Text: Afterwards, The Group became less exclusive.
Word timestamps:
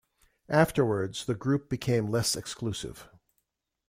Afterwards, 0.49 1.25
The 1.27 1.35
Group 1.35 1.69
became 1.69 2.07
less 2.09 2.35
exclusive. 2.35 3.07